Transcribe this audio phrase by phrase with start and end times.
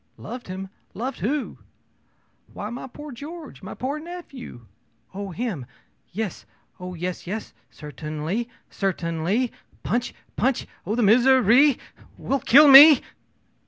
[0.17, 0.69] ō'Loved him!
[0.95, 1.59] Loved who?'
[2.55, 3.61] ō'Why, my poor George!
[3.61, 4.65] my poor nephew!'
[5.13, 5.67] ō'Oh him!
[6.11, 6.43] Yes
[6.79, 7.53] oh, yes, yes.
[7.69, 9.51] Certainly certainly.
[9.83, 11.77] Punch punch oh, this misery
[12.17, 13.01] will kill me!'